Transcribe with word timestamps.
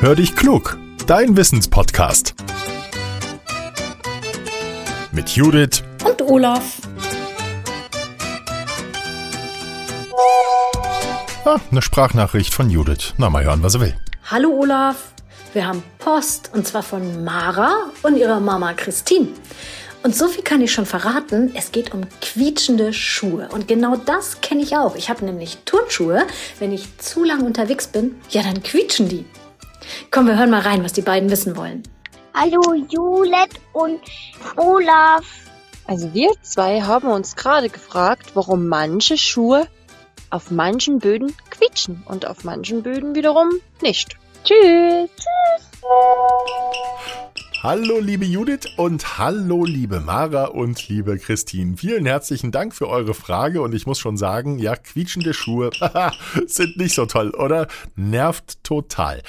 Hör 0.00 0.14
dich 0.14 0.36
klug, 0.36 0.78
dein 1.08 1.36
Wissenspodcast. 1.36 2.36
Mit 5.10 5.30
Judith 5.30 5.82
und 6.04 6.22
Olaf. 6.22 6.76
Ah, 11.44 11.56
eine 11.72 11.82
Sprachnachricht 11.82 12.54
von 12.54 12.70
Judith. 12.70 13.14
Na, 13.16 13.28
mal 13.28 13.42
hören, 13.42 13.64
was 13.64 13.74
er 13.74 13.80
will. 13.80 13.96
Hallo 14.30 14.50
Olaf, 14.50 15.14
wir 15.52 15.66
haben 15.66 15.82
Post 15.98 16.52
und 16.54 16.64
zwar 16.64 16.84
von 16.84 17.24
Mara 17.24 17.90
und 18.04 18.16
ihrer 18.16 18.38
Mama 18.38 18.74
Christine. 18.74 19.26
Und 20.04 20.14
so 20.14 20.28
viel 20.28 20.44
kann 20.44 20.60
ich 20.60 20.72
schon 20.72 20.86
verraten, 20.86 21.50
es 21.56 21.72
geht 21.72 21.92
um 21.92 22.02
quietschende 22.20 22.92
Schuhe. 22.92 23.48
Und 23.50 23.66
genau 23.66 23.96
das 23.96 24.40
kenne 24.42 24.62
ich 24.62 24.76
auch. 24.76 24.94
Ich 24.94 25.10
habe 25.10 25.24
nämlich 25.24 25.58
Turnschuhe. 25.64 26.24
Wenn 26.60 26.70
ich 26.70 26.98
zu 26.98 27.24
lang 27.24 27.40
unterwegs 27.42 27.88
bin, 27.88 28.14
ja, 28.30 28.44
dann 28.44 28.62
quietschen 28.62 29.08
die. 29.08 29.24
Komm, 30.10 30.26
wir 30.26 30.38
hören 30.38 30.50
mal 30.50 30.60
rein, 30.60 30.84
was 30.84 30.92
die 30.92 31.02
beiden 31.02 31.30
wissen 31.30 31.56
wollen. 31.56 31.82
Hallo 32.34 32.74
Julet 32.88 33.50
und 33.72 34.00
Olaf. 34.56 35.24
Also 35.86 36.12
wir 36.14 36.30
zwei 36.42 36.82
haben 36.82 37.08
uns 37.08 37.34
gerade 37.34 37.68
gefragt, 37.68 38.32
warum 38.34 38.68
manche 38.68 39.16
Schuhe 39.16 39.66
auf 40.30 40.50
manchen 40.50 40.98
Böden 40.98 41.34
quietschen 41.50 42.02
und 42.06 42.26
auf 42.26 42.44
manchen 42.44 42.82
Böden 42.82 43.14
wiederum 43.14 43.48
nicht. 43.80 44.16
Tschüss. 44.44 45.10
Tschüss. 45.16 45.68
Hallo 47.60 47.98
liebe 47.98 48.24
Judith 48.24 48.68
und 48.76 49.18
hallo 49.18 49.64
liebe 49.64 49.98
Mara 49.98 50.44
und 50.44 50.86
liebe 50.88 51.18
Christine. 51.18 51.76
Vielen 51.76 52.06
herzlichen 52.06 52.52
Dank 52.52 52.72
für 52.72 52.88
eure 52.88 53.14
Frage 53.14 53.62
und 53.62 53.74
ich 53.74 53.84
muss 53.84 53.98
schon 53.98 54.16
sagen, 54.16 54.60
ja, 54.60 54.76
quietschende 54.76 55.34
Schuhe 55.34 55.70
sind 56.46 56.76
nicht 56.76 56.94
so 56.94 57.06
toll, 57.06 57.30
oder? 57.30 57.66
Nervt 57.96 58.62
total. 58.62 59.22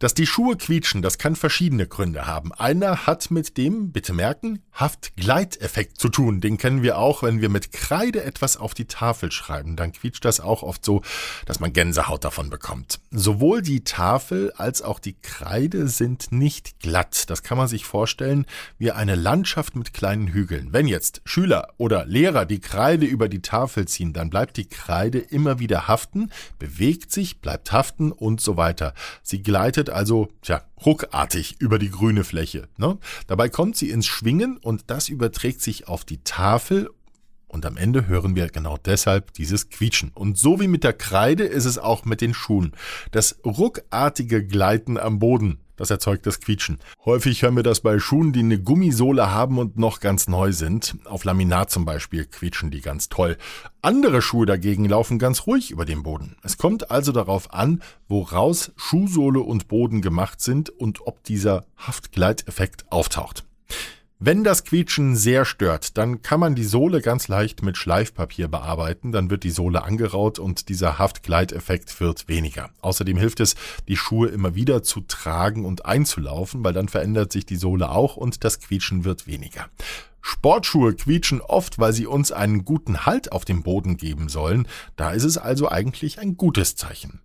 Dass 0.00 0.12
die 0.12 0.26
Schuhe 0.26 0.56
quietschen, 0.56 1.02
das 1.02 1.18
kann 1.18 1.36
verschiedene 1.36 1.86
Gründe 1.86 2.26
haben. 2.26 2.52
Einer 2.52 3.06
hat 3.06 3.30
mit 3.30 3.56
dem, 3.56 3.92
bitte 3.92 4.12
merken, 4.12 4.60
Haftgleiteffekt 4.72 6.00
zu 6.00 6.08
tun. 6.08 6.40
Den 6.40 6.58
kennen 6.58 6.82
wir 6.82 6.98
auch, 6.98 7.22
wenn 7.22 7.40
wir 7.40 7.48
mit 7.48 7.70
Kreide 7.70 8.24
etwas 8.24 8.56
auf 8.56 8.74
die 8.74 8.86
Tafel 8.86 9.30
schreiben. 9.30 9.76
Dann 9.76 9.92
quietscht 9.92 10.24
das 10.24 10.40
auch 10.40 10.64
oft 10.64 10.84
so, 10.84 11.02
dass 11.46 11.60
man 11.60 11.72
Gänsehaut 11.72 12.24
davon 12.24 12.50
bekommt. 12.50 12.98
Sowohl 13.12 13.62
die 13.62 13.84
Tafel 13.84 14.52
als 14.56 14.82
auch 14.82 14.98
die 14.98 15.14
Kreide 15.14 15.86
sind 15.86 16.32
nicht 16.32 16.80
glatt. 16.80 17.30
Das 17.30 17.44
kann 17.44 17.56
man 17.56 17.68
sich 17.68 17.84
vorstellen 17.84 18.46
wie 18.78 18.90
eine 18.90 19.14
Landschaft 19.14 19.76
mit 19.76 19.94
kleinen 19.94 20.26
Hügeln. 20.28 20.72
Wenn 20.72 20.88
jetzt 20.88 21.22
Schüler 21.24 21.68
oder 21.76 22.04
Lehrer 22.04 22.46
die 22.46 22.60
Kreide 22.60 23.06
über 23.06 23.28
die 23.28 23.42
Tafel 23.42 23.86
ziehen, 23.86 24.12
dann 24.12 24.28
bleibt 24.28 24.56
die 24.56 24.68
Kreide 24.68 25.18
immer 25.18 25.60
wieder 25.60 25.86
haften, 25.86 26.30
bewegt 26.58 27.12
sich, 27.12 27.40
bleibt 27.40 27.70
haften 27.70 28.10
und 28.10 28.40
so 28.40 28.56
weiter. 28.56 28.92
Sie 29.22 29.42
gleitet 29.42 29.83
also, 29.90 30.28
tja, 30.42 30.62
ruckartig 30.84 31.56
über 31.60 31.78
die 31.78 31.90
grüne 31.90 32.24
Fläche. 32.24 32.68
Ne? 32.76 32.98
Dabei 33.26 33.48
kommt 33.48 33.76
sie 33.76 33.90
ins 33.90 34.06
Schwingen 34.06 34.56
und 34.56 34.84
das 34.88 35.08
überträgt 35.08 35.60
sich 35.62 35.88
auf 35.88 36.04
die 36.04 36.22
Tafel 36.24 36.90
und 37.54 37.64
am 37.66 37.76
Ende 37.76 38.08
hören 38.08 38.34
wir 38.34 38.48
genau 38.48 38.76
deshalb 38.76 39.32
dieses 39.32 39.70
Quietschen. 39.70 40.10
Und 40.12 40.36
so 40.36 40.58
wie 40.60 40.66
mit 40.66 40.82
der 40.82 40.92
Kreide 40.92 41.44
ist 41.44 41.66
es 41.66 41.78
auch 41.78 42.04
mit 42.04 42.20
den 42.20 42.34
Schuhen. 42.34 42.72
Das 43.12 43.38
ruckartige 43.44 44.44
Gleiten 44.44 44.98
am 44.98 45.20
Boden, 45.20 45.60
das 45.76 45.90
erzeugt 45.90 46.26
das 46.26 46.40
Quietschen. 46.40 46.78
Häufig 47.04 47.42
hören 47.42 47.56
wir 47.56 47.62
das 47.62 47.80
bei 47.80 47.98
Schuhen, 47.98 48.32
die 48.32 48.40
eine 48.40 48.60
Gummisohle 48.60 49.30
haben 49.30 49.58
und 49.58 49.78
noch 49.78 50.00
ganz 50.00 50.28
neu 50.28 50.52
sind. 50.52 50.96
Auf 51.04 51.24
Laminat 51.24 51.70
zum 51.70 51.84
Beispiel 51.84 52.24
quietschen 52.26 52.70
die 52.70 52.80
ganz 52.80 53.08
toll. 53.08 53.36
Andere 53.82 54.22
Schuhe 54.22 54.46
dagegen 54.46 54.84
laufen 54.84 55.18
ganz 55.18 55.46
ruhig 55.46 55.70
über 55.70 55.84
den 55.84 56.02
Boden. 56.02 56.36
Es 56.42 56.58
kommt 56.58 56.90
also 56.90 57.12
darauf 57.12 57.52
an, 57.52 57.82
woraus 58.08 58.72
Schuhsohle 58.76 59.40
und 59.40 59.68
Boden 59.68 60.02
gemacht 60.02 60.40
sind 60.40 60.70
und 60.70 61.06
ob 61.06 61.22
dieser 61.24 61.66
Haftgleiteffekt 61.76 62.90
auftaucht. 62.90 63.44
Wenn 64.26 64.42
das 64.42 64.64
Quietschen 64.64 65.16
sehr 65.16 65.44
stört, 65.44 65.98
dann 65.98 66.22
kann 66.22 66.40
man 66.40 66.54
die 66.54 66.64
Sohle 66.64 67.02
ganz 67.02 67.28
leicht 67.28 67.62
mit 67.62 67.76
Schleifpapier 67.76 68.48
bearbeiten, 68.48 69.12
dann 69.12 69.28
wird 69.28 69.44
die 69.44 69.50
Sohle 69.50 69.82
angeraut 69.82 70.38
und 70.38 70.70
dieser 70.70 70.98
Haftgleiteffekt 70.98 72.00
wird 72.00 72.26
weniger. 72.26 72.70
Außerdem 72.80 73.18
hilft 73.18 73.40
es, 73.40 73.54
die 73.86 73.98
Schuhe 73.98 74.28
immer 74.28 74.54
wieder 74.54 74.82
zu 74.82 75.02
tragen 75.02 75.66
und 75.66 75.84
einzulaufen, 75.84 76.64
weil 76.64 76.72
dann 76.72 76.88
verändert 76.88 77.32
sich 77.32 77.44
die 77.44 77.56
Sohle 77.56 77.90
auch 77.90 78.16
und 78.16 78.44
das 78.44 78.60
Quietschen 78.60 79.04
wird 79.04 79.26
weniger. 79.26 79.68
Sportschuhe 80.22 80.94
quietschen 80.94 81.42
oft, 81.42 81.78
weil 81.78 81.92
sie 81.92 82.06
uns 82.06 82.32
einen 82.32 82.64
guten 82.64 83.04
Halt 83.04 83.30
auf 83.30 83.44
dem 83.44 83.62
Boden 83.62 83.98
geben 83.98 84.30
sollen, 84.30 84.66
da 84.96 85.10
ist 85.10 85.24
es 85.24 85.36
also 85.36 85.68
eigentlich 85.68 86.18
ein 86.18 86.38
gutes 86.38 86.76
Zeichen. 86.76 87.20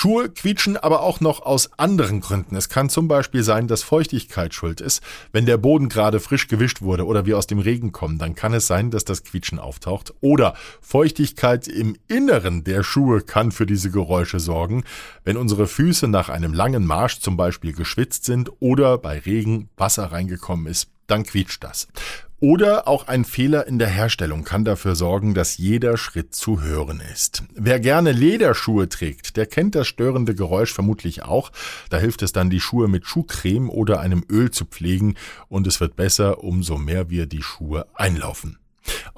Schuhe 0.00 0.30
quietschen 0.30 0.78
aber 0.78 1.02
auch 1.02 1.20
noch 1.20 1.42
aus 1.42 1.78
anderen 1.78 2.22
Gründen. 2.22 2.56
Es 2.56 2.70
kann 2.70 2.88
zum 2.88 3.06
Beispiel 3.06 3.42
sein, 3.42 3.68
dass 3.68 3.82
Feuchtigkeit 3.82 4.54
schuld 4.54 4.80
ist. 4.80 5.02
Wenn 5.30 5.44
der 5.44 5.58
Boden 5.58 5.90
gerade 5.90 6.20
frisch 6.20 6.48
gewischt 6.48 6.80
wurde 6.80 7.04
oder 7.04 7.26
wir 7.26 7.36
aus 7.36 7.46
dem 7.46 7.58
Regen 7.58 7.92
kommen, 7.92 8.16
dann 8.16 8.34
kann 8.34 8.54
es 8.54 8.66
sein, 8.66 8.90
dass 8.90 9.04
das 9.04 9.24
Quietschen 9.24 9.58
auftaucht. 9.58 10.14
Oder 10.22 10.54
Feuchtigkeit 10.80 11.68
im 11.68 11.96
Inneren 12.08 12.64
der 12.64 12.82
Schuhe 12.82 13.20
kann 13.20 13.52
für 13.52 13.66
diese 13.66 13.90
Geräusche 13.90 14.40
sorgen. 14.40 14.84
Wenn 15.22 15.36
unsere 15.36 15.66
Füße 15.66 16.08
nach 16.08 16.30
einem 16.30 16.54
langen 16.54 16.86
Marsch 16.86 17.20
zum 17.20 17.36
Beispiel 17.36 17.74
geschwitzt 17.74 18.24
sind 18.24 18.50
oder 18.58 18.96
bei 18.96 19.18
Regen 19.18 19.68
Wasser 19.76 20.12
reingekommen 20.12 20.66
ist, 20.66 20.88
dann 21.08 21.24
quietscht 21.24 21.62
das. 21.62 21.88
Oder 22.40 22.88
auch 22.88 23.06
ein 23.06 23.26
Fehler 23.26 23.66
in 23.66 23.78
der 23.78 23.88
Herstellung 23.88 24.44
kann 24.44 24.64
dafür 24.64 24.94
sorgen, 24.94 25.34
dass 25.34 25.58
jeder 25.58 25.98
Schritt 25.98 26.34
zu 26.34 26.62
hören 26.62 27.02
ist. 27.12 27.42
Wer 27.54 27.78
gerne 27.80 28.12
Lederschuhe 28.12 28.88
trägt, 28.88 29.36
der 29.36 29.44
kennt 29.44 29.74
das 29.74 29.86
störende 29.88 30.34
Geräusch 30.34 30.72
vermutlich 30.72 31.22
auch. 31.22 31.52
Da 31.90 31.98
hilft 31.98 32.22
es 32.22 32.32
dann, 32.32 32.48
die 32.48 32.60
Schuhe 32.60 32.88
mit 32.88 33.06
Schuhcreme 33.06 33.68
oder 33.68 34.00
einem 34.00 34.24
Öl 34.30 34.50
zu 34.50 34.64
pflegen 34.64 35.16
und 35.48 35.66
es 35.66 35.80
wird 35.80 35.96
besser, 35.96 36.42
umso 36.42 36.78
mehr 36.78 37.10
wir 37.10 37.26
die 37.26 37.42
Schuhe 37.42 37.86
einlaufen. 37.94 38.59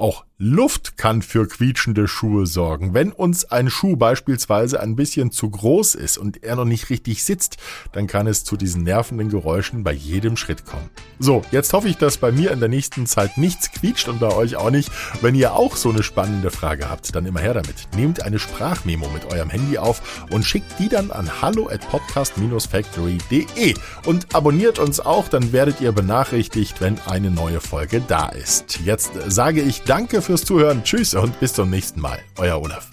Auch 0.03 0.25
Luft 0.45 0.97
kann 0.97 1.23
für 1.23 1.47
quietschende 1.47 2.09
Schuhe 2.09 2.47
sorgen. 2.47 2.95
Wenn 2.95 3.13
uns 3.13 3.45
ein 3.45 3.71
Schuh 3.71 3.95
beispielsweise 3.95 4.81
ein 4.81 4.97
bisschen 4.97 5.31
zu 5.31 5.49
groß 5.49 5.95
ist 5.95 6.19
und 6.19 6.43
er 6.43 6.57
noch 6.57 6.65
nicht 6.65 6.91
richtig 6.91 7.23
sitzt, 7.23 7.59
dann 7.93 8.09
kann 8.09 8.27
es 8.27 8.43
zu 8.43 8.57
diesen 8.57 8.83
nervenden 8.83 9.29
Geräuschen 9.29 9.85
bei 9.85 9.93
jedem 9.93 10.37
Schritt 10.37 10.67
kommen. 10.67 10.91
So, 11.21 11.43
jetzt 11.53 11.73
hoffe 11.73 11.87
ich, 11.87 11.97
dass 11.97 12.17
bei 12.17 12.33
mir 12.33 12.51
in 12.51 12.59
der 12.59 12.69
nächsten 12.69 13.07
Zeit 13.07 13.39
nichts 13.39 13.71
quietscht 13.71 14.09
und 14.09 14.19
bei 14.19 14.35
euch 14.35 14.57
auch 14.57 14.73
nicht. 14.73 14.91
Wenn 15.21 15.37
ihr 15.37 15.55
auch 15.55 15.77
so 15.77 15.91
eine 15.91 16.03
spannende 16.03 16.51
Frage 16.51 16.91
habt, 16.91 17.15
dann 17.15 17.25
immer 17.25 17.39
her 17.39 17.55
damit. 17.55 17.87
Nehmt 17.95 18.25
eine 18.25 18.41
Sprachmemo 18.41 19.09
mit 19.11 19.27
eurem 19.27 19.49
Handy 19.49 19.79
auf 19.79 20.27
und 20.33 20.45
schickt 20.45 20.77
die 20.81 20.89
dann 20.89 21.13
an 21.13 21.41
hallo 21.41 21.69
at 21.69 21.89
podcast-factory.de 21.89 23.75
und 24.07 24.35
abonniert 24.35 24.81
uns 24.81 24.99
auch, 24.99 25.29
dann 25.29 25.53
werdet 25.53 25.81
ihr 25.81 25.93
benachrichtigt, 25.93 26.81
wenn 26.81 26.99
eine 27.07 27.31
neue 27.31 27.61
Folge 27.61 28.03
da 28.09 28.27
ist. 28.31 28.81
Jetzt 28.85 29.13
sage 29.29 29.61
ich 29.61 29.85
danke 29.93 30.23
für 30.23 30.33
fürs 30.33 30.45
Zuhören. 30.47 30.83
Tschüss 30.83 31.15
und 31.15 31.39
bis 31.39 31.53
zum 31.53 31.69
nächsten 31.69 32.01
Mal. 32.01 32.19
Euer 32.39 32.63
Olaf. 32.63 32.89